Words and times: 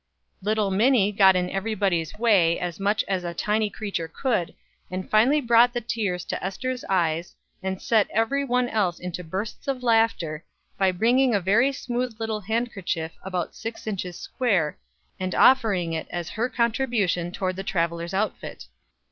Little 0.41 0.71
Minie 0.71 1.11
got 1.11 1.35
in 1.35 1.47
everybody's 1.51 2.17
way 2.17 2.59
as 2.59 2.79
much 2.79 3.03
as 3.07 3.21
such 3.21 3.31
a 3.35 3.37
tiny 3.37 3.69
creature 3.69 4.07
could, 4.07 4.55
and 4.89 5.07
finally 5.07 5.39
brought 5.39 5.73
the 5.73 5.79
tears 5.79 6.25
to 6.25 6.43
Ester's 6.43 6.83
eyes, 6.89 7.35
and 7.61 7.79
set 7.79 8.09
every 8.09 8.43
one 8.43 8.67
else 8.67 8.97
into 8.99 9.23
bursts 9.23 9.67
of 9.67 9.83
laughter, 9.83 10.43
by 10.75 10.91
bringing 10.91 11.35
a 11.35 11.39
very 11.39 11.71
smooth 11.71 12.15
little 12.19 12.39
handkerchief 12.41 13.11
about 13.23 13.53
six 13.55 13.85
inches 13.85 14.17
square, 14.17 14.75
and 15.19 15.35
offering 15.35 15.93
it 15.93 16.07
as 16.09 16.31
her 16.31 16.49
contribution 16.49 17.31
toward 17.31 17.55
the 17.55 17.61
traveler's 17.63 18.15
outfit. 18.15 18.65